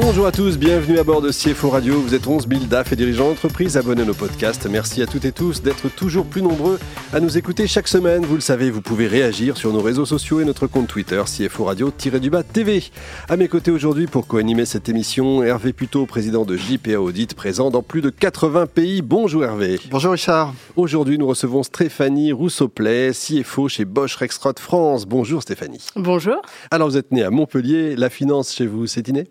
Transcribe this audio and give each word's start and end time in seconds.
Bonjour 0.00 0.28
à 0.28 0.32
tous, 0.32 0.58
bienvenue 0.58 1.00
à 1.00 1.02
bord 1.02 1.20
de 1.20 1.32
CFO 1.32 1.70
Radio. 1.70 2.00
Vous 2.00 2.14
êtes 2.14 2.28
11 2.28 2.46
000 2.48 2.64
DAF 2.66 2.92
et 2.92 2.96
dirigeants 2.96 3.30
d'entreprise 3.30 3.76
abonnés 3.76 4.02
à 4.02 4.04
nos 4.04 4.14
podcasts. 4.14 4.68
Merci 4.70 5.02
à 5.02 5.06
toutes 5.06 5.24
et 5.24 5.32
tous 5.32 5.60
d'être 5.60 5.88
toujours 5.88 6.24
plus 6.24 6.40
nombreux 6.40 6.78
à 7.12 7.18
nous 7.18 7.36
écouter 7.36 7.66
chaque 7.66 7.88
semaine. 7.88 8.24
Vous 8.24 8.36
le 8.36 8.40
savez, 8.40 8.70
vous 8.70 8.80
pouvez 8.80 9.08
réagir 9.08 9.56
sur 9.56 9.72
nos 9.72 9.80
réseaux 9.80 10.06
sociaux 10.06 10.38
et 10.38 10.44
notre 10.44 10.68
compte 10.68 10.86
Twitter 10.86 11.20
CFO 11.26 11.64
Radio-du-bas 11.64 12.44
TV. 12.44 12.84
À 13.28 13.36
mes 13.36 13.48
côtés 13.48 13.72
aujourd'hui 13.72 14.06
pour 14.06 14.28
co-animer 14.28 14.66
cette 14.66 14.88
émission, 14.88 15.42
Hervé 15.42 15.72
Puto, 15.72 16.06
président 16.06 16.44
de 16.44 16.56
JPA 16.56 17.00
Audit, 17.00 17.34
présent 17.34 17.72
dans 17.72 17.82
plus 17.82 18.00
de 18.00 18.10
80 18.10 18.66
pays. 18.66 19.02
Bonjour 19.02 19.44
Hervé. 19.44 19.80
Bonjour 19.90 20.12
Richard. 20.12 20.54
Aujourd'hui, 20.76 21.18
nous 21.18 21.26
recevons 21.26 21.64
Stéphanie 21.64 22.30
Rousseau-Play, 22.30 23.10
CFO 23.10 23.68
chez 23.68 23.84
Bosch 23.84 24.14
Rexroth 24.14 24.60
France. 24.60 25.06
Bonjour 25.06 25.42
Stéphanie. 25.42 25.84
Bonjour. 25.96 26.40
Alors 26.70 26.88
vous 26.88 26.96
êtes 26.96 27.10
née 27.10 27.24
à 27.24 27.30
Montpellier, 27.30 27.96
la 27.96 28.10
finance 28.10 28.54
chez 28.54 28.68
vous, 28.68 28.86
c'est 28.86 29.08
inné? 29.08 29.24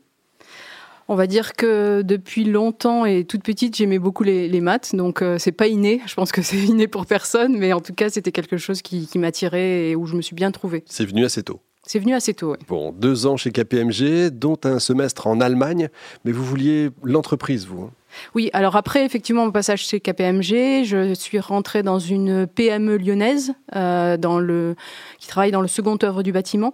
On 1.08 1.16
va 1.16 1.28
dire 1.28 1.54
que 1.54 2.02
depuis 2.02 2.44
longtemps 2.44 3.06
et 3.06 3.24
toute 3.24 3.44
petite, 3.44 3.76
j'aimais 3.76 4.00
beaucoup 4.00 4.24
les, 4.24 4.62
maths, 4.62 4.96
donc 4.96 5.22
euh, 5.22 5.38
c'est 5.38 5.52
pas 5.52 5.68
inné. 5.68 6.02
Je 6.06 6.16
pense 6.16 6.32
que 6.32 6.42
c'est 6.42 6.58
inné 6.66 6.88
pour 6.88 7.06
personne, 7.06 7.58
mais 7.58 7.74
en 7.74 7.82
tout 7.82 7.94
cas, 7.94 8.10
c'était 8.10 8.32
quelque 8.32 8.58
chose 8.58 8.82
qui, 8.82 9.08
m'attirait 9.16 9.90
et 9.90 9.96
où 9.96 10.06
je 10.06 10.16
me 10.16 10.22
suis 10.22 10.36
bien 10.36 10.52
trouvée. 10.52 10.84
C'est 10.86 11.06
venu 11.06 11.26
assez 11.26 11.44
tôt. 11.44 11.60
C'est 11.84 12.00
venu 12.00 12.14
assez 12.14 12.34
tôt, 12.34 12.52
oui. 12.52 12.58
Bon, 12.68 12.92
deux 12.92 13.26
ans 13.28 13.38
chez 13.38 13.52
KPMG, 13.52 14.30
dont 14.30 14.58
un 14.66 14.80
semestre 14.80 15.26
en 15.26 15.40
Allemagne, 15.40 15.90
mais 16.26 16.34
vous 16.34 16.44
vouliez 16.44 16.90
l'entreprise, 17.04 17.66
vous 17.66 17.84
hein? 17.84 17.92
Oui, 18.36 18.50
alors 18.54 18.76
après, 18.76 19.06
effectivement, 19.06 19.46
mon 19.46 19.52
passage 19.52 19.86
chez 19.86 20.00
KPMG, 20.00 20.84
je 20.84 21.14
suis 21.14 21.40
rentrée 21.40 21.84
dans 21.84 22.00
une 22.00 22.48
PME 22.48 22.98
lyonnaise 22.98 23.54
euh, 23.76 24.18
dans 24.18 24.40
le, 24.40 24.76
qui 25.20 25.28
travaille 25.28 25.52
dans 25.52 25.62
le 25.62 25.68
second 25.68 25.98
œuvre 26.04 26.24
du 26.24 26.32
bâtiment. 26.32 26.74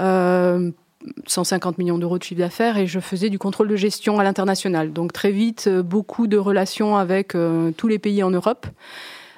Euh, 0.00 0.70
150 1.26 1.78
millions 1.78 1.98
d'euros 1.98 2.18
de 2.18 2.22
chiffre 2.22 2.40
d'affaires 2.40 2.78
et 2.78 2.86
je 2.86 3.00
faisais 3.00 3.30
du 3.30 3.38
contrôle 3.38 3.68
de 3.68 3.76
gestion 3.76 4.18
à 4.18 4.24
l'international. 4.24 4.92
Donc 4.92 5.12
très 5.12 5.30
vite, 5.30 5.66
euh, 5.66 5.82
beaucoup 5.82 6.26
de 6.26 6.36
relations 6.36 6.96
avec 6.96 7.34
euh, 7.34 7.72
tous 7.76 7.88
les 7.88 7.98
pays 7.98 8.22
en 8.22 8.30
Europe. 8.30 8.66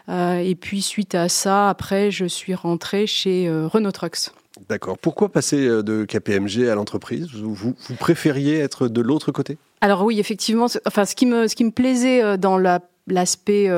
Euh, 0.08 0.39
et 0.39 0.55
puis 0.55 0.83
suite 0.83 1.14
à 1.14 1.28
ça, 1.28 1.69
après, 1.69 2.11
je 2.11 2.27
suis 2.27 2.55
rentrée 2.55 3.06
chez 3.06 3.50
Renault 3.50 3.91
Trucks. 3.91 4.31
D'accord. 4.69 4.97
Pourquoi 4.98 5.31
passer 5.31 5.67
de 5.67 6.05
KPMG 6.05 6.69
à 6.70 6.75
l'entreprise? 6.75 7.28
Vous, 7.34 7.55
vous, 7.55 7.75
préfériez 7.98 8.58
être 8.58 8.89
de 8.89 9.01
l'autre 9.01 9.33
côté? 9.33 9.58
Alors 9.80 10.05
oui, 10.05 10.19
effectivement. 10.20 10.67
Enfin, 10.86 11.05
ce 11.05 11.14
qui 11.14 11.27
me, 11.27 11.48
ce 11.48 11.56
qui 11.56 11.64
me 11.64 11.73
plaisait 11.73 12.39
dans 12.39 12.56
la 12.56 12.80
l'aspect 13.08 13.70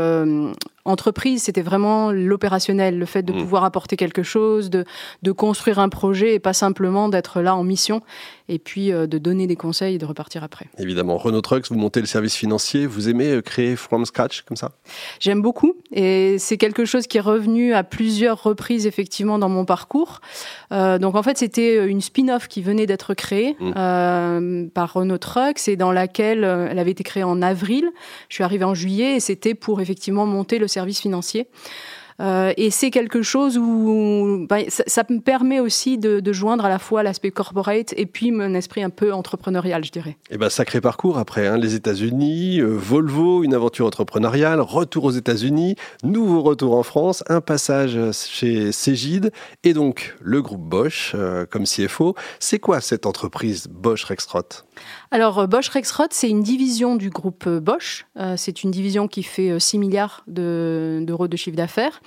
entreprise, 0.85 1.43
c'était 1.43 1.63
vraiment 1.63 2.11
l'opérationnel, 2.13 2.99
le 2.99 3.07
fait 3.07 3.23
de 3.23 3.33
mmh. 3.33 3.39
pouvoir 3.39 3.65
apporter 3.65 3.97
quelque 3.97 4.23
chose, 4.23 4.71
de, 4.71 4.85
de 5.23 5.33
construire 5.33 5.79
un 5.79 5.89
projet 5.89 6.35
et 6.35 6.39
pas 6.39 6.53
simplement 6.53 7.09
d'être 7.09 7.41
là 7.41 7.55
en 7.55 7.65
mission 7.65 8.03
et 8.49 8.59
puis 8.59 8.93
euh, 8.93 9.07
de 9.07 9.19
donner 9.19 9.47
des 9.47 9.57
conseils 9.57 9.97
et 9.97 9.99
de 9.99 10.07
repartir 10.07 10.43
après. 10.43 10.67
Évidemment, 10.79 11.19
Renault 11.19 11.43
Trucks, 11.43 11.67
vous 11.69 11.77
montez 11.77 12.01
le 12.01 12.07
service 12.07 12.35
financier, 12.35 12.87
vous 12.87 13.09
aimez 13.09 13.31
euh, 13.33 13.43
créer 13.43 13.77
from 13.77 14.07
scratch 14.07 14.43
comme 14.43 14.57
ça? 14.57 14.73
J'aime 15.21 15.43
beaucoup 15.43 15.75
et 15.93 16.39
c'est 16.39 16.57
quelque 16.57 16.85
chose 16.85 17.07
qui 17.07 17.19
est 17.19 17.23
revenu 17.23 17.75
à 17.75 17.85
plusieurs 17.85 18.43
reprises 18.43 18.87
effectivement 18.87 19.39
dans 19.39 19.51
mon 19.51 19.65
parcours. 19.67 20.21
Euh, 20.73 20.99
donc 20.99 21.15
en 21.15 21.23
fait, 21.23 21.37
c'était 21.37 21.87
une 21.87 22.01
spin-off 22.01 22.49
qui 22.49 22.63
venait 22.63 22.87
d'être 22.87 23.13
créée 23.13 23.57
mmh. 23.61 24.69
par 24.71 24.95
Renault 24.95 25.19
Trucks 25.19 25.69
et 25.69 25.77
dans 25.77 25.93
laquelle 25.93 26.45
elle 26.45 26.79
avait 26.79 26.93
été 26.93 27.05
créée 27.05 27.25
en 27.25 27.43
avril. 27.43 27.91
Je 28.29 28.37
suis 28.37 28.45
arrivée 28.45 28.65
en 28.65 28.75
juillet 28.75 29.17
et 29.17 29.21
c'était 29.21 29.55
pour 29.55 29.81
effectivement 29.81 30.25
monter 30.25 30.59
le 30.59 30.67
service 30.67 30.78
financier. 31.01 31.47
Euh, 32.21 32.53
et 32.57 32.71
c'est 32.71 32.91
quelque 32.91 33.23
chose 33.23 33.59
où 33.59 34.47
bah, 34.49 34.59
ça, 34.69 35.05
me 35.09 35.21
permet 35.21 35.61
aussi 35.61 35.99
de, 35.99 36.33
joindre 36.33 36.65
à 36.65 36.69
la 36.69 36.79
fois 36.79 37.03
l'aspect 37.03 37.31
corporate 37.31 37.95
et 37.97 38.07
puis 38.07 38.33
mon 38.33 38.55
esprit 38.55 38.83
un 38.83 38.91
peu 38.91 39.13
entrepreneurial, 39.13 39.85
je 39.85 39.91
dirais. 39.93 40.17
Et 40.31 40.35
eh 40.35 40.39
ben 40.39 40.51
sacré 40.51 40.81
parcours 40.81 41.19
après 41.19 41.47
hein, 41.47 41.57
les 41.57 41.75
États-Unis, 41.75 42.61
euh, 42.61 42.67
Volvo, 42.67 43.45
une 43.45 43.55
aventure 43.55 43.87
entrepreneuriale, 43.87 44.61
retour 44.61 45.05
aux 45.05 45.11
États-Unis, 45.11 45.77
nouveau 46.03 46.43
retour 46.43 46.77
en 46.77 46.83
France, 46.83 47.25
un 47.29 47.41
passage 47.41 47.99
chez 48.13 48.73
Cégide 48.73 49.33
et 49.65 49.73
donc 49.73 50.17
le 50.21 50.43
groupe 50.43 50.69
Bosch 50.69 51.13
euh, 51.15 51.47
comme 51.47 51.65
CFO. 51.65 52.15
C'est 52.39 52.59
quoi 52.59 52.81
cette 52.81 53.07
entreprise 53.07 53.69
Bosch 53.69 54.05
Rexroth? 54.05 54.65
Alors, 55.11 55.39
euh, 55.39 55.47
Bosch 55.47 55.69
Rexroth, 55.69 56.13
c'est 56.13 56.29
une 56.29 56.43
division 56.43 56.97
du 56.97 57.11
groupe 57.11 57.49
Bosch. 57.49 58.07
Euh, 58.17 58.35
c'est 58.37 58.63
une 58.63 58.71
division 58.71 59.09
qui 59.09 59.23
fait 59.23 59.59
6 59.59 59.79
milliards 59.79 60.25
d'euros 60.27 61.29
de, 61.29 61.37
chiffre 61.37 61.57
d'affaires. 61.57 62.01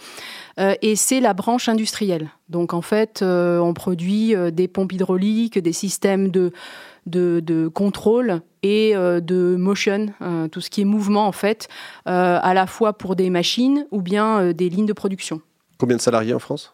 Et 0.58 0.96
c'est 0.96 1.22
la 1.22 1.34
branche 1.34 1.70
industrielle. 1.70 2.30
Donc, 2.50 2.74
en 2.74 2.82
fait, 2.82 3.22
on 3.24 3.74
produit 3.74 4.36
des 4.52 4.68
pompes 4.68 4.92
hydrauliques, 4.92 5.58
des 5.58 5.74
systèmes 5.74 6.30
de, 6.30 6.52
de, 7.06 7.68
contrôle 7.68 8.42
et 8.62 8.94
de 8.94 9.56
motion, 9.56 10.08
tout 10.52 10.62
ce 10.62 10.70
qui 10.70 10.82
est 10.82 10.86
mouvement, 10.86 11.26
en 11.26 11.32
fait, 11.32 11.68
à 12.06 12.54
la 12.54 12.68
fois 12.68 12.94
pour 12.94 13.16
des 13.16 13.30
machines 13.30 13.88
ou 13.92 14.02
bien 14.02 14.52
des 14.52 14.70
lignes 14.70 14.86
de 14.86 14.94
production. 14.94 15.42
Combien 15.78 15.98
de 15.98 16.02
salariés 16.02 16.34
en 16.34 16.40
France? 16.40 16.74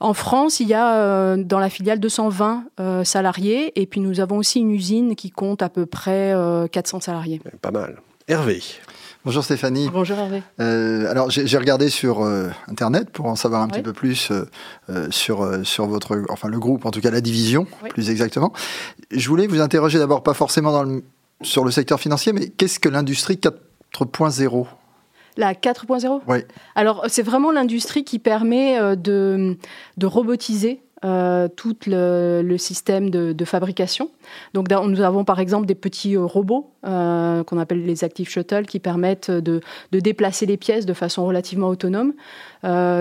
En 0.00 0.12
France, 0.12 0.60
il 0.60 0.68
y 0.68 0.74
a 0.74 0.96
euh, 0.96 1.36
dans 1.36 1.58
la 1.58 1.70
filiale 1.70 2.00
220 2.00 2.64
euh, 2.80 3.04
salariés 3.04 3.80
et 3.80 3.86
puis 3.86 4.00
nous 4.00 4.20
avons 4.20 4.38
aussi 4.38 4.60
une 4.60 4.70
usine 4.70 5.16
qui 5.16 5.30
compte 5.30 5.62
à 5.62 5.68
peu 5.68 5.86
près 5.86 6.34
400 6.70 6.96
euh, 6.96 7.00
salariés. 7.00 7.40
Pas 7.62 7.70
mal. 7.70 8.00
Hervé. 8.28 8.60
Bonjour 9.24 9.42
Stéphanie. 9.42 9.88
Bonjour 9.90 10.18
Hervé. 10.18 10.42
alors 10.58 11.30
j'ai 11.30 11.58
regardé 11.58 11.88
sur 11.88 12.22
internet 12.68 13.10
pour 13.10 13.26
en 13.26 13.36
savoir 13.36 13.62
un 13.62 13.68
petit 13.68 13.82
peu 13.82 13.92
plus 13.92 14.30
sur 15.10 15.64
sur 15.64 15.86
votre 15.86 16.24
enfin 16.28 16.48
le 16.48 16.58
groupe 16.58 16.84
en 16.84 16.90
tout 16.90 17.00
cas 17.00 17.10
la 17.10 17.20
division 17.22 17.66
plus 17.88 18.10
exactement. 18.10 18.52
Je 19.10 19.28
voulais 19.28 19.46
vous 19.46 19.60
interroger 19.60 19.98
d'abord 19.98 20.22
pas 20.22 20.34
forcément 20.34 20.72
dans 20.72 20.82
le, 20.82 21.02
sur 21.40 21.64
le 21.64 21.70
secteur 21.70 22.00
financier 22.00 22.32
mais 22.32 22.48
qu'est-ce 22.48 22.78
que 22.78 22.88
l'industrie 22.88 23.36
4.0 23.36 24.66
la 25.36 25.52
4.0 25.52 26.20
Oui. 26.28 26.38
Alors, 26.74 27.04
c'est 27.08 27.22
vraiment 27.22 27.50
l'industrie 27.50 28.04
qui 28.04 28.18
permet 28.18 28.78
euh, 28.78 28.94
de, 28.94 29.56
de 29.96 30.06
robotiser 30.06 30.80
euh, 31.04 31.48
tout 31.48 31.76
le, 31.86 32.56
système 32.56 33.10
de, 33.10 33.44
fabrication. 33.44 34.10
Donc 34.54 34.70
nous 34.70 35.00
avons 35.00 35.24
par 35.24 35.40
exemple 35.40 35.66
des 35.66 35.74
petits 35.74 36.16
euh, 36.16 36.24
robots 36.24 36.70
qu'on 36.82 37.58
appelle 37.58 37.84
les 37.84 38.04
Active 38.04 38.28
Shuttle 38.28 38.66
qui 38.66 38.78
permettent 38.78 39.30
de, 39.30 39.60
déplacer 39.92 40.46
les 40.46 40.56
pièces 40.56 40.86
de 40.86 40.94
façon 40.94 41.26
relativement 41.26 41.68
autonome. 41.68 42.12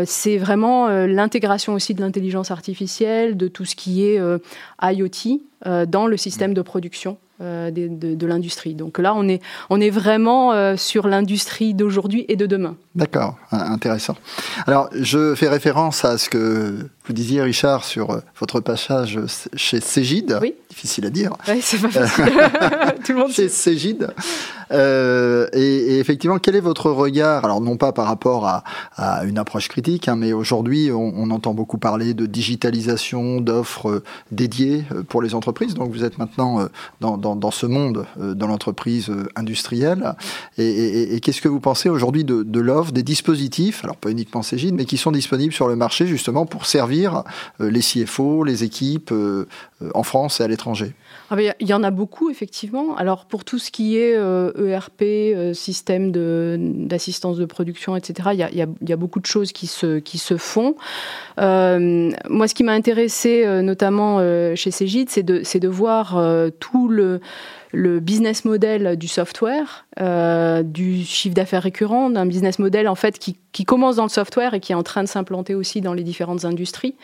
c'est 0.05 0.37
vraiment 0.37 0.87
l'intégration 1.05 1.73
aussi 1.73 1.93
de 1.93 2.01
l'intelligence 2.01 2.49
artificielle, 2.51 3.37
de 3.37 3.47
tout 3.47 3.65
ce 3.65 3.75
qui 3.75 4.05
est 4.05 4.19
IoT 4.81 5.85
dans 5.87 6.07
le 6.07 6.17
système 6.17 6.53
de 6.53 6.61
production 6.61 7.17
euh, 7.41 7.71
de, 7.71 8.27
l'industrie. 8.27 8.73
Donc 8.73 8.99
là, 8.99 9.13
on 9.15 9.27
est, 9.27 9.41
on 9.69 9.81
est 9.81 9.89
vraiment 9.89 10.53
euh, 10.53 10.77
sur 10.77 11.07
l'industrie 11.07 11.73
d'aujourd'hui 11.73 12.25
et 12.29 12.35
de 12.35 12.45
demain. 12.45 12.77
D'accord, 12.95 13.37
intéressant. 13.51 14.15
Alors, 14.65 14.87
je 14.93 15.35
fais 15.35 15.49
référence 15.49 16.05
à 16.05 16.17
ce 16.17 16.29
que 16.29 16.87
vous 17.05 17.13
disiez, 17.13 17.41
Richard, 17.41 17.83
sur 17.83 18.11
euh, 18.11 18.19
votre 18.39 18.61
passage 18.61 19.19
chez 19.55 19.81
Cégide. 19.81 20.39
Oui. 20.41 20.55
Difficile 20.69 21.05
à 21.05 21.09
dire. 21.09 21.33
Oui, 21.49 21.59
c'est 21.61 21.77
pas 21.81 21.89
facile. 21.89 22.25
Tout 23.05 23.11
le 23.11 23.19
monde 23.19 23.31
Chez 23.31 23.49
Cégide. 23.49 24.13
Euh, 24.71 25.47
et, 25.51 25.99
effectivement, 25.99 26.39
quel 26.39 26.55
est 26.55 26.61
votre 26.61 26.89
regard 26.89 27.43
Alors, 27.43 27.59
non 27.59 27.75
pas 27.75 27.91
par 27.91 28.07
rapport 28.07 28.47
à, 28.47 28.63
une 29.25 29.37
approche 29.37 29.67
critique, 29.67 30.07
hein, 30.07 30.15
mais 30.15 30.31
aujourd'hui, 30.31 30.91
on, 30.91 31.29
entend 31.29 31.53
beaucoup 31.53 31.77
parler 31.77 32.13
de 32.13 32.25
digitalisation, 32.25 33.41
d'offres 33.41 33.89
euh, 33.89 34.03
dédiées 34.31 34.85
pour 35.09 35.21
les 35.21 35.35
entreprises. 35.35 35.73
Donc, 35.73 35.91
vous 35.91 36.05
êtes 36.05 36.17
maintenant 36.17 36.67
dans, 37.01 37.51
ce 37.51 37.65
monde, 37.65 38.05
dans 38.17 38.47
l'entreprise 38.47 39.11
industrielle. 39.35 40.15
Et, 40.57 41.19
qu'est-ce 41.21 41.41
que 41.41 41.49
vous 41.49 41.59
pensez 41.59 41.89
aujourd'hui 41.89 42.23
de, 42.23 42.43
de 42.43 42.59
l'offre, 42.61 42.93
des 42.93 43.03
dispositifs, 43.03 43.83
alors 43.83 43.97
pas 43.97 44.09
uniquement 44.09 44.41
Cégide, 44.41 44.73
mais 44.75 44.85
qui 44.85 44.97
sont 44.97 45.11
disponibles 45.11 45.53
sur 45.53 45.67
le 45.67 45.75
marché 45.75 46.07
justement 46.07 46.45
pour 46.45 46.65
servir 46.65 46.92
euh, 46.93 47.69
les 47.69 47.81
CFO, 47.81 48.43
les 48.43 48.63
équipes 48.63 49.11
euh, 49.11 49.47
euh, 49.81 49.89
en 49.93 50.03
France 50.03 50.39
et 50.39 50.43
à 50.43 50.47
l'étranger 50.47 50.93
ah 51.29 51.37
il 51.59 51.67
y 51.67 51.73
en 51.73 51.81
a 51.81 51.89
beaucoup, 51.89 52.29
effectivement. 52.29 52.95
Alors, 52.95 53.25
pour 53.25 53.43
tout 53.43 53.57
ce 53.57 53.71
qui 53.71 53.97
est 53.97 54.13
ERP, 54.13 55.01
e 55.01 55.53
système 55.53 56.11
d'assistance 56.11 57.37
de, 57.37 57.45
production, 57.45 57.95
etc., 57.95 58.29
il 58.33 58.57
y, 58.59 58.91
a, 58.91 58.95
beaucoup 58.95 59.19
de 59.19 59.25
choses 59.25 59.51
qui 59.51 59.65
se, 59.65 60.37
font. 60.37 60.75
moi, 61.37 62.47
ce 62.47 62.53
qui 62.53 62.63
m'a 62.63 62.73
intéressé, 62.73 63.47
notamment 63.63 64.19
chez 64.55 64.69
Cégide, 64.69 65.09
c'est 65.09 65.23
de 65.23 65.67
voir 65.67 66.21
tout 66.59 66.87
le 66.87 67.19
le 67.73 67.99
business 67.99 68.45
model 68.45 68.97
du 68.97 69.07
software, 69.07 69.85
euh, 69.99 70.63
du 70.63 71.03
chiffre 71.03 71.35
d'affaires 71.35 71.63
récurrent, 71.63 72.09
d'un 72.09 72.25
business 72.25 72.59
model 72.59 72.87
en 72.87 72.95
fait 72.95 73.19
qui, 73.19 73.35
commence 73.65 73.97
dans 73.97 74.03
le 74.03 74.09
software 74.09 74.53
et 74.53 74.59
qui 74.59 74.71
est 74.71 74.75
en 74.75 74.83
train 74.83 75.03
de 75.03 75.07
s'implanter 75.07 75.55
aussi 75.55 75.81
dans 75.81 75.93
les 75.93 76.03
différentes 76.03 76.45
industries. 76.45 76.95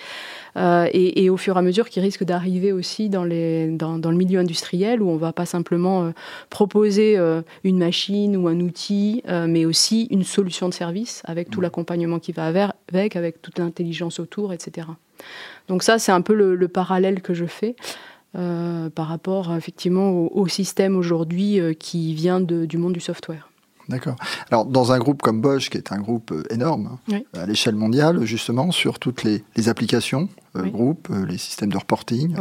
et, 0.56 1.30
au 1.30 1.38
fur 1.38 1.56
et 1.56 1.60
à 1.60 1.62
mesure 1.62 1.89
qui 1.89 2.00
risque 2.00 2.24
d'arriver 2.24 2.71
aussi 2.71 3.10
dans, 3.10 3.24
les, 3.24 3.68
dans, 3.68 3.98
dans, 3.98 4.12
le 4.12 4.18
milieu 4.18 4.39
industriel 4.39 5.01
où 5.01 5.10
on 5.10 5.18
va 5.18 5.31
pas 5.31 5.45
simplement 5.45 6.12
proposer 6.50 7.18
une 7.63 7.77
machine 7.77 8.36
ou 8.36 8.48
un 8.48 8.60
outil, 8.60 9.24
mais 9.27 9.65
aussi 9.65 10.07
une 10.12 10.24
solution 10.24 10.69
de 10.69 10.74
service 10.74 11.22
avec 11.25 11.50
tout 11.50 11.60
mmh. 11.60 11.63
l'accompagnement 11.63 12.19
qui 12.19 12.31
va 12.31 12.45
avec, 12.45 13.15
avec 13.15 13.42
toute 13.42 13.60
l'intelligence 13.60 14.19
autour, 14.19 14.54
etc. 14.54 14.88
Donc 15.68 15.83
ça, 15.83 16.00
c'est 16.00 16.12
un 16.12 16.22
peu 16.22 16.33
le, 16.33 16.68
parallèle 16.68 17.22
que 17.22 17.33
je 17.33 17.45
fais. 17.45 17.75
Euh, 18.36 18.92
par 18.92 19.08
rapport 19.08 19.56
effectivement 19.56 20.12
au, 20.12 20.48
système 20.48 20.96
aujourd'hui 20.96 21.60
euh, 21.60 21.74
qui 21.74 22.14
vient 22.14 22.40
du 22.40 22.78
monde 22.78 22.94
du 22.94 23.00
software. 23.00 23.50
D'accord. 23.88 24.18
Alors, 24.52 24.66
dans 24.66 24.92
un 24.92 25.00
groupe 25.00 25.24
comme 25.24 25.42
Bosch, 25.42 25.72
qui 25.72 25.80
est 25.80 25.92
un 25.92 25.98
groupe 25.98 26.31
euh, 26.31 26.44
énorme, 26.52 27.00
à 27.34 27.48
l'échelle 27.48 27.74
mondiale, 27.74 28.24
justement, 28.26 28.72
sur 28.72 29.00
toutes 29.00 29.24
les, 29.24 29.44
applications, 29.68 30.30
groupes, 30.54 31.10
les 31.28 31.40
systèmes 31.40 31.72
de 31.72 31.78
reporting, 31.78 32.36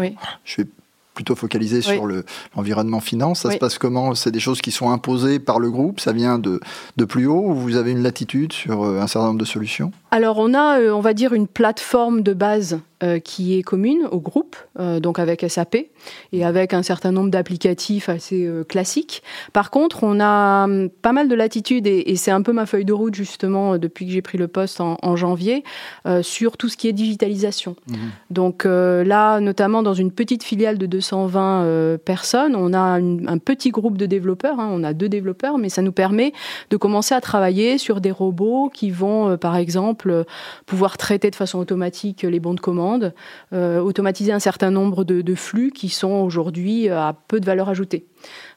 je 0.44 0.56
vais 0.58 0.69
plutôt 1.14 1.35
focalisé 1.35 1.81
sur 1.81 2.06
l'environnement 2.55 3.00
finance. 3.00 3.41
Ça 3.41 3.50
se 3.50 3.56
passe 3.56 3.79
comment? 3.79 4.14
C'est 4.14 4.31
des 4.31 4.41
choses 4.41 4.61
qui 4.61 4.73
sont 4.73 4.91
imposées 4.91 5.38
par 5.38 5.58
le 5.58 5.70
groupe? 5.70 6.00
Ça 6.00 6.12
vient 6.12 6.38
de, 6.38 6.61
de 6.99 7.05
plus 7.06 7.26
haut 7.26 7.46
ou 7.46 7.55
vous 7.55 7.76
avez 7.76 7.93
une 7.93 8.02
latitude 8.02 8.52
sur 8.52 8.84
un 8.84 9.06
certain 9.06 9.29
nombre 9.29 9.41
de 9.41 9.46
solutions? 9.46 9.91
Alors, 10.11 10.37
on 10.37 10.52
a, 10.52 10.81
on 10.93 11.00
va 11.00 11.14
dire, 11.14 11.32
une 11.32 11.49
plateforme 11.49 12.23
de 12.23 12.34
base 12.34 12.79
qui 13.22 13.56
est 13.56 13.62
commune 13.62 14.08
au 14.10 14.18
groupe, 14.18 14.56
euh, 14.80 14.98
donc 14.98 15.20
avec 15.20 15.44
SAP 15.48 15.76
et 16.32 16.44
avec 16.44 16.74
un 16.74 16.82
certain 16.82 17.12
nombre 17.12 17.30
d'applicatifs 17.30 18.08
assez 18.08 18.44
euh, 18.44 18.64
classiques. 18.64 19.22
Par 19.52 19.70
contre, 19.70 20.02
on 20.02 20.18
a 20.18 20.64
hum, 20.64 20.88
pas 20.90 21.12
mal 21.12 21.28
de 21.28 21.34
latitude 21.36 21.86
et, 21.86 22.16
c'est 22.16 22.32
un 22.32 22.42
peu 22.42 22.52
ma 22.52 22.66
feuille 22.66 22.84
de 22.84 22.92
route 22.92 23.14
justement 23.14 23.78
depuis 23.78 24.06
que 24.06 24.10
j'ai 24.10 24.22
pris 24.22 24.36
le 24.38 24.48
poste 24.48 24.80
en, 24.80 25.16
janvier 25.16 25.62
sur 26.22 26.56
tout 26.56 26.68
ce 26.68 26.76
qui 26.76 26.88
est 26.88 26.92
digitalisation. 26.92 27.76
Mmh. 27.86 27.94
Donc 28.30 28.64
là, 28.64 29.40
notamment 29.40 29.82
dans 29.82 29.94
une 29.94 30.10
petite 30.10 30.42
filiale 30.42 30.78
de 30.78 30.86
220 30.86 31.98
personnes, 32.04 32.56
on 32.56 32.72
a 32.74 32.80
un 32.80 33.38
petit 33.38 33.70
groupe 33.70 33.96
de 33.96 34.06
développeurs, 34.06 34.58
hein, 34.58 34.68
on 34.72 34.82
a 34.82 34.92
deux 34.92 35.08
développeurs, 35.08 35.58
mais 35.58 35.68
ça 35.68 35.82
nous 35.82 35.92
permet 35.92 36.32
de 36.70 36.76
commencer 36.76 37.14
à 37.14 37.20
travailler 37.20 37.78
sur 37.78 38.00
des 38.00 38.10
robots 38.10 38.70
qui 38.72 38.90
vont, 38.90 39.36
par 39.36 39.56
exemple, 39.56 40.24
pouvoir 40.66 40.98
traiter 40.98 41.30
de 41.30 41.36
façon 41.36 41.58
automatique 41.58 42.22
les 42.22 42.40
bons 42.40 42.54
de 42.54 42.60
commande 42.60 42.88
euh, 43.52 43.81
automatiser 43.81 44.32
un 44.32 44.38
certain 44.38 44.70
nombre 44.70 45.05
de, 45.05 45.35
flux 45.35 45.70
qui 45.70 45.88
sont 45.88 46.12
aujourd'hui 46.12 46.88
à 46.88 47.14
peu 47.29 47.40
de 47.40 47.46
valeur 47.46 47.69
ajoutée. 47.69 48.06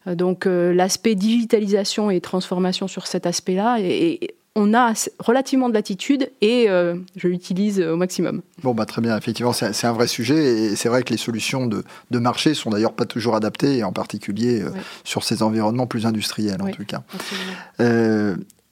Euh, 0.07 0.15
donc 0.15 0.45
euh, 0.45 0.73
l'aspect 0.73 1.15
digitalisation 1.15 2.09
et 2.09 2.21
transformation 2.21 2.87
sur 2.87 3.07
cet 3.07 3.25
aspect-là, 3.25 3.77
et, 3.79 4.35
on 4.53 4.73
a 4.73 4.91
relativement 5.19 5.69
de 5.69 5.73
latitude 5.73 6.29
et 6.41 6.67
je 6.67 7.27
l'utilise 7.29 7.79
au 7.79 7.95
maximum. 7.95 8.41
Bon, 8.63 8.73
bah, 8.73 8.85
très 8.85 9.01
bien, 9.01 9.17
effectivement, 9.17 9.53
c'est 9.53 9.87
un 9.87 9.93
vrai 9.93 10.07
sujet 10.07 10.43
et 10.43 10.75
c'est 10.75 10.89
vrai 10.89 11.03
que 11.03 11.09
les 11.09 11.17
solutions 11.17 11.67
de, 11.67 11.85
de 12.11 12.19
marché 12.19 12.53
sont 12.53 12.69
d'ailleurs 12.69 12.91
pas 12.91 13.05
toujours 13.05 13.35
adaptées, 13.35 13.77
et 13.77 13.85
en 13.85 13.93
particulier 13.93 14.61
sur 15.05 15.23
ces 15.23 15.41
environnements 15.41 15.87
plus 15.87 16.05
industriels 16.05 16.61
en 16.61 16.69
tout 16.69 16.83
cas. 16.83 17.01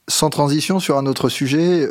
sans 0.10 0.30
transition 0.30 0.82
sur 0.82 0.98
un 0.98 1.06
autre 1.06 1.30
sujet, 1.30 1.88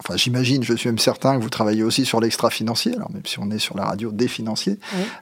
enfin 0.00 0.16
j'imagine, 0.16 0.62
je 0.62 0.74
suis 0.74 0.88
même 0.88 0.98
certain 0.98 1.36
que 1.36 1.42
vous 1.42 1.50
travaillez 1.50 1.82
aussi 1.82 2.04
sur 2.04 2.20
l'extra-financier, 2.20 2.94
alors 2.94 3.10
même 3.10 3.24
si 3.24 3.38
on 3.38 3.50
est 3.50 3.58
sur 3.58 3.76
la 3.76 3.84
radio 3.84 4.10
des 4.10 4.28
financiers. 4.28 4.78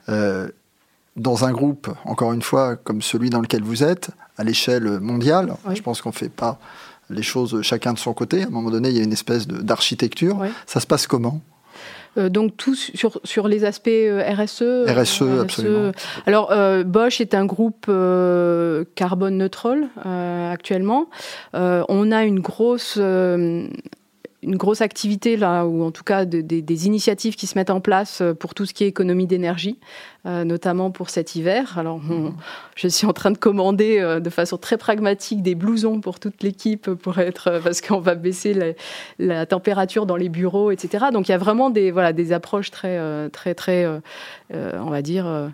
Euh, 0.08 0.48
dans 1.16 1.44
un 1.44 1.52
groupe, 1.52 1.90
encore 2.04 2.32
une 2.32 2.42
fois, 2.42 2.76
comme 2.76 3.02
celui 3.02 3.30
dans 3.30 3.40
lequel 3.40 3.62
vous 3.62 3.82
êtes, 3.82 4.10
à 4.38 4.44
l'échelle 4.44 5.00
mondiale, 5.00 5.54
je 5.72 5.82
pense 5.82 6.00
qu'on 6.00 6.10
ne 6.10 6.14
fait 6.14 6.28
pas 6.28 6.58
les 7.10 7.22
choses 7.22 7.60
chacun 7.62 7.92
de 7.92 7.98
son 7.98 8.14
côté. 8.14 8.44
À 8.44 8.46
un 8.46 8.50
moment 8.50 8.70
donné, 8.70 8.90
il 8.90 8.96
y 8.96 9.00
a 9.00 9.02
une 9.02 9.12
espèce 9.12 9.46
d'architecture. 9.46 10.38
Ça 10.66 10.80
se 10.80 10.86
passe 10.86 11.06
comment? 11.06 11.40
Euh, 12.16 12.28
donc 12.28 12.56
tout 12.56 12.74
sur, 12.74 13.20
sur 13.22 13.48
les 13.48 13.64
aspects 13.64 13.88
RSE. 13.88 14.86
RSE, 14.88 15.22
RSE 15.22 15.22
absolument. 15.40 15.92
Alors 16.26 16.50
euh, 16.50 16.82
Bosch 16.82 17.20
est 17.20 17.34
un 17.34 17.44
groupe 17.44 17.86
carbone 18.94 19.36
neutral 19.36 19.88
actuellement. 20.50 21.08
on 21.52 22.12
a 22.12 22.24
une 22.24 22.40
grosse 22.40 22.98
une 24.42 24.56
grosse 24.56 24.80
activité 24.80 25.36
là, 25.36 25.64
ou 25.66 25.82
en 25.82 25.90
tout 25.90 26.04
cas 26.04 26.24
des 26.24 26.86
initiatives 26.86 27.36
qui 27.36 27.46
se 27.46 27.58
mettent 27.58 27.70
en 27.70 27.80
place 27.80 28.22
euh, 28.22 28.34
pour 28.34 28.54
tout 28.54 28.64
ce 28.64 28.72
qui 28.72 28.84
est 28.84 28.88
économie 28.88 29.26
d'énergie, 29.26 29.78
euh, 30.26 30.44
notamment 30.44 30.90
pour 30.90 31.10
cet 31.10 31.36
hiver. 31.36 31.78
Alors, 31.78 32.00
je 32.74 32.88
suis 32.88 33.06
en 33.06 33.12
train 33.12 33.30
de 33.30 33.38
commander 33.38 33.98
euh, 33.98 34.20
de 34.20 34.30
façon 34.30 34.56
très 34.56 34.78
pragmatique 34.78 35.42
des 35.42 35.54
blousons 35.54 36.00
pour 36.00 36.18
toute 36.20 36.42
l'équipe 36.42 36.90
pour 36.90 37.18
être 37.18 37.60
parce 37.62 37.80
qu'on 37.82 38.00
va 38.00 38.14
baisser 38.14 38.54
la, 38.54 38.72
la, 39.18 39.46
température 39.46 40.06
dans 40.06 40.16
les 40.16 40.28
bureaux, 40.28 40.70
etc. 40.70 41.06
Donc, 41.12 41.28
il 41.28 41.32
y 41.32 41.34
a 41.34 41.38
vraiment 41.38 41.68
des 41.68 41.90
voilà 41.90 42.12
des 42.12 42.32
approches 42.32 42.70
très 42.70 43.28
très 43.30 43.54
très, 43.54 43.86
on 44.52 44.90
va 44.90 45.02
dire 45.02 45.52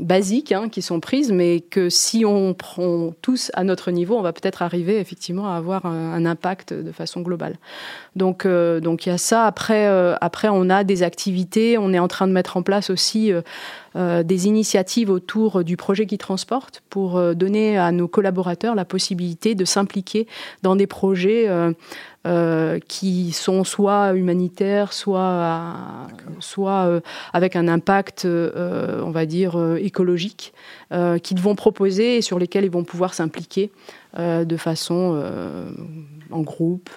basiques 0.00 0.52
hein, 0.52 0.68
qui 0.68 0.82
sont 0.82 0.98
prises, 0.98 1.30
mais 1.30 1.60
que 1.60 1.88
si 1.88 2.24
on 2.24 2.52
prend 2.52 3.12
tous 3.22 3.50
à 3.54 3.62
notre 3.62 3.90
niveau, 3.90 4.16
on 4.16 4.22
va 4.22 4.32
peut-être 4.32 4.62
arriver 4.62 4.98
effectivement 4.98 5.52
à 5.52 5.56
avoir 5.56 5.86
un, 5.86 6.24
impact 6.26 6.72
de 6.72 6.90
façon 6.90 7.20
globale. 7.20 7.56
Donc, 8.16 8.46
euh, 8.46 8.80
donc 8.80 9.06
il 9.06 9.10
y 9.10 9.12
a 9.12 9.18
ça. 9.18 9.46
Après, 9.46 9.86
euh, 9.86 10.16
après, 10.20 10.48
on 10.50 10.70
a 10.70 10.84
des 10.84 11.02
activités. 11.02 11.78
On 11.78 11.92
est 11.92 11.98
en 11.98 12.08
train 12.08 12.26
de 12.26 12.32
mettre 12.32 12.56
en 12.56 12.62
place 12.62 12.90
aussi 12.90 13.32
euh, 13.32 13.42
des 13.94 14.46
initiatives 14.46 15.08
autour 15.08 15.62
du 15.62 15.76
projet 15.76 16.06
qui 16.06 16.18
transporte 16.18 16.82
pour 16.90 17.34
donner 17.34 17.78
à 17.78 17.92
nos 17.92 18.08
collaborateurs 18.08 18.74
la 18.74 18.84
possibilité 18.84 19.54
de 19.54 19.64
s'impliquer 19.64 20.26
dans 20.62 20.74
des 20.74 20.86
projets 20.86 21.48
euh, 22.26 22.78
qui 22.88 23.32
sont 23.32 23.64
soit 23.64 24.14
humanitaires, 24.14 24.94
soit, 24.94 25.76
soit 26.40 26.86
euh, 26.86 27.00
avec 27.34 27.54
un 27.54 27.68
impact, 27.68 28.24
euh, 28.24 29.02
on 29.04 29.10
va 29.10 29.26
dire, 29.26 29.58
écologique, 29.76 30.54
qu'ils 31.22 31.40
vont 31.40 31.54
proposer 31.54 32.16
et 32.16 32.22
sur 32.22 32.38
lesquels 32.38 32.64
ils 32.64 32.70
vont 32.70 32.84
pouvoir 32.84 33.12
s'impliquer 33.12 33.70
de 34.16 34.56
façon 34.56 35.22
en 36.30 36.40
groupe 36.40 36.88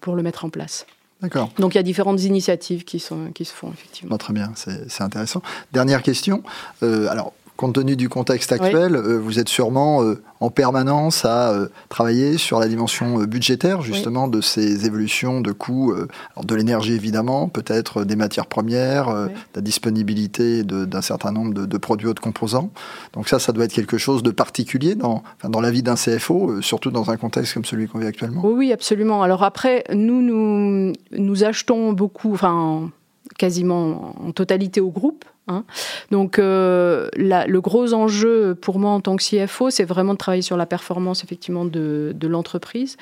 pour 0.00 0.16
le 0.16 0.22
mettre 0.22 0.44
en 0.44 0.50
place. 0.50 0.86
D'accord. 1.22 1.50
Donc 1.58 1.74
il 1.74 1.78
y 1.78 1.80
a 1.80 1.84
différentes 1.84 2.22
initiatives 2.22 2.84
qui, 2.84 2.98
sont, 2.98 3.30
qui 3.32 3.44
se 3.44 3.52
font 3.52 3.70
effectivement. 3.72 4.18
très 4.18 4.32
bien, 4.32 4.52
c'est 4.56 5.02
intéressant. 5.02 5.42
Dernière 5.72 6.02
question. 6.02 6.42
alors 6.82 7.32
compte 7.62 7.76
tenu 7.76 7.94
du 7.94 8.08
contexte 8.08 8.50
actuel, 8.50 8.96
euh, 8.96 9.20
vous 9.20 9.38
êtes 9.38 9.48
sûrement 9.48 10.02
euh, 10.02 10.20
en 10.40 10.50
permanence 10.50 11.24
à 11.24 11.52
euh, 11.52 11.68
travailler 11.88 12.36
sur 12.36 12.58
la 12.58 12.66
dimension 12.66 13.22
budgétaire, 13.22 13.82
justement, 13.82 14.26
de 14.26 14.40
ces 14.40 14.84
évolutions 14.84 15.40
de 15.40 15.52
coûts, 15.52 15.94
de 16.42 16.54
l'énergie 16.56 16.94
évidemment, 16.94 17.48
peut-être 17.48 18.02
des 18.02 18.16
matières 18.16 18.46
premières, 18.46 19.14
de 19.14 19.30
la 19.54 19.60
disponibilité 19.60 20.64
d'un 20.64 21.02
certain 21.02 21.30
nombre 21.30 21.54
de, 21.54 21.78
produits 21.78 22.08
ou 22.08 22.14
de 22.14 22.20
composants. 22.20 22.70
Donc 23.12 23.28
ça, 23.28 23.38
ça 23.38 23.52
doit 23.52 23.64
être 23.64 23.72
quelque 23.72 23.98
chose 23.98 24.24
de 24.24 24.32
particulier 24.32 24.96
dans, 24.96 25.22
dans 25.48 25.60
la 25.60 25.70
vie 25.70 25.84
d'un 25.84 25.94
CFO, 25.94 26.60
surtout 26.62 26.90
dans 26.90 27.10
un 27.10 27.16
contexte 27.16 27.54
comme 27.54 27.64
celui 27.64 27.86
qu'on 27.86 28.00
vit 28.00 28.08
actuellement. 28.08 28.42
Oui, 28.44 28.72
absolument. 28.72 29.22
Alors 29.22 29.44
après, 29.44 29.84
nous, 29.94 30.20
nous, 30.20 30.92
nous 31.12 31.44
achetons 31.44 31.92
beaucoup, 31.92 32.32
enfin 32.32 32.90
quasiment 33.38 34.14
en 34.20 34.32
totalité 34.32 34.80
au 34.80 34.90
groupe. 34.90 35.24
Hein. 35.48 35.64
Donc 36.10 36.38
euh, 36.38 37.08
le 37.16 37.60
gros 37.60 37.94
enjeu 37.94 38.54
pour 38.54 38.78
moi 38.78 38.90
en 38.90 39.00
tant 39.00 39.16
que 39.16 39.22
CFO, 39.22 39.70
c'est 39.70 39.84
vraiment 39.84 40.12
de 40.12 40.18
travailler 40.18 40.42
sur 40.42 40.56
la 40.56 40.66
performance 40.66 41.24
effectivement 41.24 41.64
de, 41.64 42.14
l'entreprise, 42.22 42.96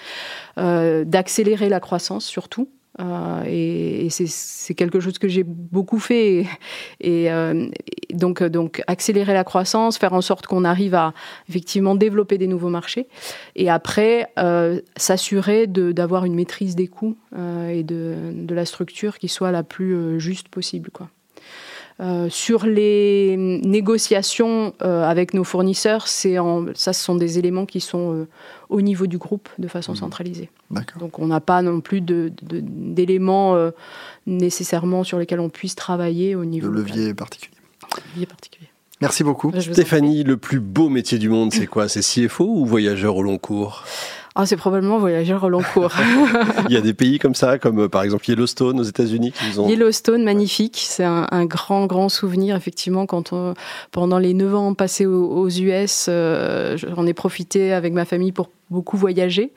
euh, 0.59 1.05
d'accélérer 1.05 1.69
la 1.69 1.81
croissance 1.81 2.25
surtout. 2.25 2.69
Euh, 2.99 3.45
et, 3.47 4.09
c'est 4.11 4.75
quelque 4.75 5.01
chose 5.01 5.19
que 5.19 5.29
j'ai 5.29 5.45
beaucoup 5.45 6.01
fait. 6.01 6.47
Et, 7.01 7.29
donc, 8.13 8.83
accélérer 8.89 9.33
la 9.33 9.45
croissance, 9.45 9.97
faire 9.97 10.13
en 10.13 10.21
sorte 10.21 10.47
qu'on 10.47 10.65
arrive 10.65 10.95
à 10.95 11.15
effectivement 11.49 11.95
développer 11.95 12.37
des 12.37 12.49
nouveaux 12.49 12.69
marchés. 12.69 13.07
Et 13.55 13.71
après, 13.71 14.33
s'assurer 14.97 15.67
d'avoir 15.69 16.25
une 16.25 16.35
maîtrise 16.35 16.75
des 16.75 16.89
coûts 16.89 17.17
et 17.71 17.85
de, 17.85 18.35
la 18.51 18.65
structure 18.65 19.19
qui 19.19 19.29
soit 19.29 19.53
la 19.53 19.63
plus 19.63 20.19
juste 20.19 20.49
possible. 20.49 20.91
Euh, 22.01 22.29
sur 22.31 22.65
les 22.65 23.37
négociations 23.37 24.73
euh, 24.81 25.05
avec 25.05 25.35
nos 25.35 25.45
fournisseurs, 25.45 26.09
c'est 26.09 26.37
ça, 26.75 26.95
ce 26.95 27.05
sont 27.05 27.15
des 27.15 27.39
éléments 27.39 27.67
qui 27.67 27.81
sont 27.81 28.15
euh, 28.15 28.29
au 28.71 28.81
niveau 28.81 29.07
du 29.07 29.19
groupe 29.19 29.51
de 29.59 29.69
façon 29.69 29.93
mmh. 29.93 29.97
centralisée. 29.97 30.51
Donc 30.99 31.19
on 31.19 31.27
n'a 31.27 31.41
pas 31.41 31.61
non 31.61 31.81
plus 31.83 32.01
d'éléments 32.01 33.71
nécessairement 34.27 35.05
sur 35.05 35.19
lesquels 35.19 35.41
on 35.41 35.51
puisse 35.51 35.75
travailler 35.75 36.35
au 36.35 36.45
niveau. 36.45 36.69
De 36.69 36.73
levier 36.73 37.13
particulier. 37.13 37.57
Levier 38.15 38.27
particulier. 38.27 38.69
Merci 39.01 39.25
beaucoup. 39.25 39.53
Stéphanie, 39.59 40.25
le 40.25 40.37
plus 40.37 40.61
beau 40.61 40.89
métier 40.89 41.19
du 41.19 41.29
monde, 41.29 41.53
c'est 41.53 41.67
quoi? 41.67 41.89
C'est 41.89 42.03
CFO 42.03 42.45
ou 42.45 42.67
voyageur 42.67 43.17
au 43.17 43.23
long 43.23 43.39
cours? 43.39 43.85
Ah, 44.37 44.47
c'est 44.47 44.57
probablement 44.57 44.99
voyageur 44.99 45.43
au 45.43 45.49
long 45.49 45.63
cours. 45.63 45.93
Il 46.69 46.73
y 46.73 46.77
a 46.77 46.81
des 46.81 46.95
pays 46.95 47.19
comme 47.19 47.35
ça, 47.35 47.59
comme 47.59 47.81
euh, 47.81 47.89
par 47.89 48.03
exemple 48.03 48.29
Yellowstone 48.29 48.79
aux 48.79 48.85
États-Unis. 48.85 49.33
Ont... 49.59 49.69
Yellowstone, 49.69 50.23
magnifique. 50.23 50.85
C'est 50.87 51.05
un, 51.05 51.45
grand, 51.47 51.87
grand 51.87 52.09
souvenir, 52.09 52.55
effectivement, 52.55 53.07
quand 53.07 53.33
on, 53.33 53.55
pendant 53.91 54.19
les 54.19 54.35
9 54.35 54.55
ans 54.55 54.75
passés 54.75 55.07
aux, 55.07 55.49
US, 55.49 56.07
euh, 56.09 56.77
j'en 56.77 57.07
ai 57.07 57.15
profité 57.15 57.73
avec 57.73 57.93
ma 57.93 58.05
famille 58.05 58.33
pour 58.33 58.51
beaucoup 58.71 58.97
voyager. 58.97 59.53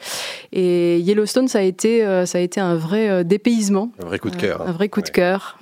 Et 0.52 1.00
Yellowstone, 1.00 1.48
ça 1.48 1.60
a 1.60 1.62
été, 1.62 2.04
ça 2.26 2.38
a 2.38 2.42
été 2.42 2.60
un 2.60 2.76
vrai 2.76 3.24
dépaysement. 3.24 3.92
Un 4.02 4.06
vrai 4.06 4.20
coup 4.20 4.30
de 4.30 4.36
cœur. 4.36 4.62
un 4.62 4.72
vrai 4.72 4.90
coup 4.90 5.02
de 5.02 5.10
cœur. 5.10 5.58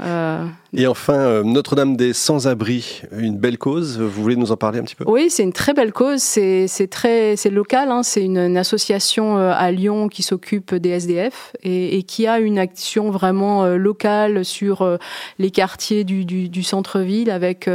Et 0.73 0.87
enfin, 0.87 1.43
Notre-Dame 1.43 1.97
des 1.97 2.13
Sans-Abris, 2.13 3.01
une 3.11 3.37
belle 3.37 3.57
cause. 3.57 3.99
Vous 3.99 4.23
voulez 4.23 4.37
nous 4.37 4.53
en 4.53 4.57
parler 4.57 4.79
un 4.79 4.83
petit 4.83 4.95
peu? 4.95 5.03
Oui, 5.05 5.29
c'est 5.29 5.43
une 5.43 5.51
très 5.51 5.73
belle 5.73 5.91
cause. 5.91 6.21
C'est 6.21 6.87
très, 6.89 7.35
c'est 7.35 7.49
local. 7.49 7.91
Hein. 7.91 8.03
C'est 8.03 8.23
une, 8.23 8.57
association 8.57 9.37
à 9.37 9.71
Lyon 9.71 10.07
qui 10.07 10.23
s'occupe 10.23 10.75
des 10.75 10.89
SDF 10.89 11.53
et, 11.63 11.97
et, 11.97 12.03
qui 12.03 12.27
a 12.27 12.39
une 12.39 12.57
action 12.57 13.11
vraiment 13.11 13.65
locale 13.65 14.45
sur 14.45 14.97
les 15.39 15.51
quartiers 15.51 16.03
du, 16.03 16.25
du, 16.25 16.47
du 16.47 16.63
centre-ville 16.63 17.29
avec 17.29 17.69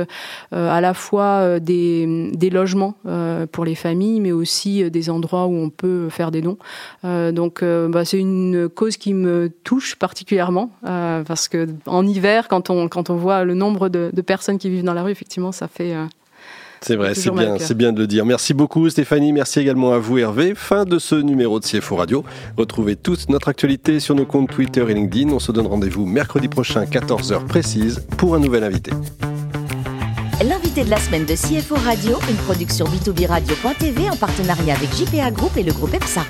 à 0.52 0.80
la 0.80 0.94
fois 0.94 1.60
des, 1.60 2.30
des 2.32 2.50
logements 2.50 2.94
pour 3.52 3.64
les 3.64 3.74
familles, 3.74 4.20
mais 4.20 4.32
aussi 4.32 4.90
des 4.90 5.10
endroits 5.10 5.46
où 5.46 5.54
on 5.54 5.65
peut 5.70 6.08
faire 6.08 6.30
des 6.30 6.42
dons. 6.42 6.58
donc, 7.04 7.62
bah, 7.62 8.04
c'est 8.04 8.18
une 8.18 8.68
cause 8.68 8.96
qui 8.96 9.14
me 9.14 9.50
touche 9.64 9.96
particulièrement 9.96 10.70
parce 10.82 11.48
que 11.48 11.66
en 11.86 12.06
hiver, 12.06 12.48
quand 12.48 12.70
on 12.70 12.88
quand 12.88 13.10
on 13.10 13.16
voit 13.16 13.44
le 13.44 13.54
nombre 13.54 13.88
de, 13.88 14.10
personnes 14.22 14.58
qui 14.58 14.70
vivent 14.70 14.84
dans 14.84 14.94
la 14.94 15.02
rue, 15.02 15.10
effectivement, 15.12 15.52
ça 15.52 15.68
fait. 15.68 15.94
Euh, 15.94 16.04
c'est 16.80 16.96
vrai, 16.96 17.14
c'est 17.14 17.30
bien, 17.30 17.58
c'est 17.58 17.76
bien 17.76 17.92
de 17.92 18.00
le 18.00 18.06
dire. 18.06 18.26
Merci 18.26 18.52
beaucoup 18.52 18.88
Stéphanie, 18.90 19.32
merci 19.32 19.60
également 19.60 19.92
à 19.92 19.98
vous 19.98 20.18
Hervé. 20.18 20.54
Fin 20.54 20.84
de 20.84 20.98
ce 20.98 21.14
numéro 21.14 21.58
de 21.58 21.64
CFO 21.64 21.96
Radio. 21.96 22.22
Retrouvez 22.56 22.96
toute 22.96 23.28
notre 23.30 23.48
actualité 23.48 23.98
sur 23.98 24.14
nos 24.14 24.26
comptes 24.26 24.50
Twitter 24.50 24.84
et 24.88 24.94
LinkedIn. 24.94 25.30
On 25.30 25.38
se 25.38 25.52
donne 25.52 25.66
rendez-vous 25.66 26.04
mercredi 26.04 26.48
prochain, 26.48 26.84
14h 26.84 27.46
précise, 27.46 28.06
pour 28.18 28.34
un 28.34 28.40
nouvel 28.40 28.62
invité. 28.62 28.92
L'invité 30.44 30.84
de 30.84 30.90
la 30.90 30.98
semaine 30.98 31.24
de 31.24 31.34
CFO 31.34 31.76
Radio, 31.76 32.18
une 32.28 32.36
production 32.36 32.84
b2b 32.84 33.26
radio.tv 33.26 34.10
en 34.10 34.16
partenariat 34.16 34.74
avec 34.74 34.94
JPA 34.94 35.30
Group 35.30 35.56
et 35.56 35.62
le 35.62 35.72
groupe 35.72 35.94
EPSA. 35.94 36.24